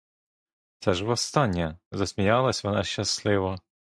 [0.79, 3.55] Це ж востаннє!— засміялась вона щасливо.